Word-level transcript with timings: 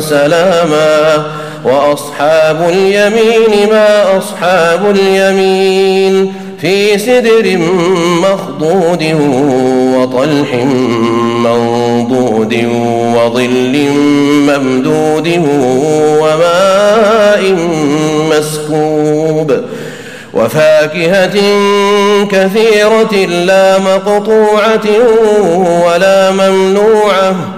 سلاما 0.00 1.26
وأصحاب 1.64 2.68
اليمين 2.68 3.70
ما 3.70 4.18
أصحاب 4.18 4.90
اليمين 4.90 6.32
في 6.60 6.98
سدر 6.98 7.58
مخضود 8.22 9.04
وطلح 9.96 10.54
منضود 11.44 12.54
وظل 13.16 13.88
ممدود 14.48 15.28
وماء 16.20 17.56
مسكوب 18.30 19.52
وفاكهة 20.34 21.36
كثيرة 22.30 23.26
لا 23.26 23.78
مقطوعة 23.78 24.86
ولا 25.86 26.30
ممنوعة 26.30 27.57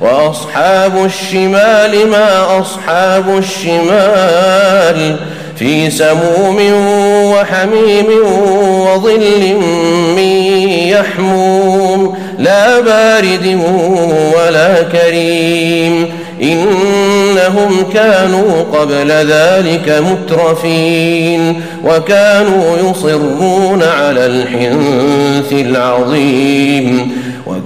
وأصحاب 0.00 1.04
الشمال 1.04 2.08
ما 2.10 2.60
أصحاب 2.60 3.38
الشمال 3.38 5.16
في 5.56 5.90
سموم 5.90 6.58
وحميم 7.34 8.06
وظل 8.86 9.54
من 10.16 10.32
يحموم 10.88 12.16
لا 12.38 12.80
بارد 12.80 13.60
ولا 14.36 14.82
كريم 14.82 16.06
إنهم 16.42 17.84
كانوا 17.94 18.62
قبل 18.72 19.10
ذلك 19.10 20.02
مترفين 20.02 21.62
وكانوا 21.84 22.76
يصرون 22.90 23.82
على 23.82 24.26
الحنث 24.26 25.52
العظيم 25.52 27.12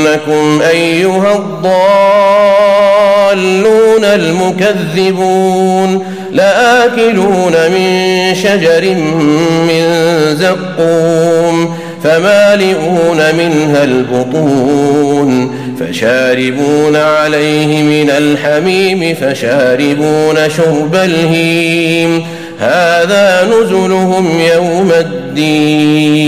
إنكم 0.00 0.62
أيها 0.62 1.34
الضالون 3.34 4.04
المكذبون 4.04 6.04
لآكلون 6.32 7.52
من 7.52 8.34
شجر 8.34 8.94
من 9.68 9.84
زقوم 10.36 11.74
فمالئون 12.04 13.18
منها 13.38 13.84
البطون 13.84 15.50
فشاربون 15.80 16.96
عليه 16.96 17.82
من 17.82 18.10
الحميم 18.10 19.14
فشاربون 19.14 20.36
شرب 20.56 20.94
الهيم 20.94 22.22
هذا 22.60 23.44
نزلهم 23.44 24.40
يوم 24.54 24.92
الدين. 24.92 26.20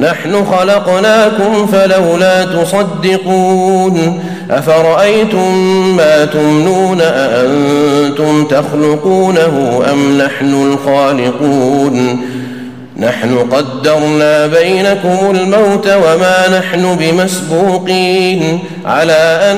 نحن 0.00 0.44
خلقناكم 0.44 1.66
فلولا 1.66 2.44
تصدقون. 2.44 4.22
أفرأيتم 4.50 5.56
ما 5.96 6.24
تمنون 6.24 7.00
أأنتم 7.00 8.44
تخلقونه 8.44 9.82
أم 9.92 10.18
نحن 10.18 10.72
الخالقون؟ 10.72 12.20
نحن 12.96 13.38
قدرنا 13.38 14.46
بينكم 14.46 15.30
الموت 15.30 15.86
وما 15.86 16.58
نحن 16.58 16.96
بمسبوقين 16.96 18.58
على 18.86 19.40
أن 19.52 19.56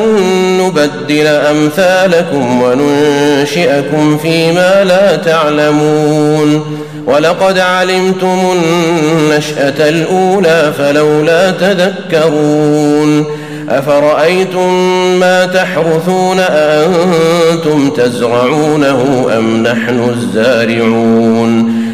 نبدل 0.58 1.26
أمثالكم 1.26 2.62
وننشئكم 2.62 4.18
فيما 4.18 4.84
لا 4.84 5.16
تعلمون. 5.16 6.78
ولقد 7.06 7.58
علمتم 7.58 8.38
النشأة 8.52 9.88
الأولى 9.88 10.72
فلولا 10.78 11.50
تذكرون. 11.50 13.24
أفرأيتم 13.68 14.72
ما 15.20 15.46
تحرثون 15.46 16.38
أأنتم 16.38 17.90
تزرعونه 17.90 19.26
أم 19.38 19.62
نحن 19.62 20.10
الزارعون؟ 20.10 21.83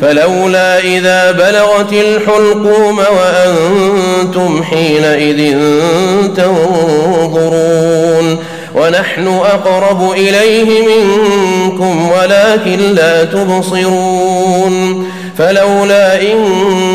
فلولا 0.00 0.78
إذا 0.78 1.32
بلغت 1.32 1.92
الحلقوم 1.92 2.98
وأنتم 2.98 4.62
حينئذ 4.62 5.58
تنظرون 6.36 8.38
ونحن 8.74 9.26
أقرب 9.26 10.12
إليه 10.12 10.80
منكم 10.80 12.10
ولكن 12.10 12.94
لا 12.94 13.24
تبصرون 13.24 15.04
فلولا 15.38 16.22
إن 16.22 16.38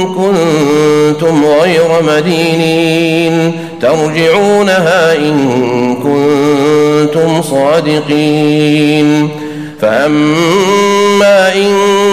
كنتم 0.05 1.45
غير 1.45 2.03
مدينين 2.07 3.51
ترجعونها 3.81 5.15
إن 5.15 5.95
كنتم 5.95 7.41
صادقين 7.41 9.29
فأما 9.81 11.55
إن 11.55 12.12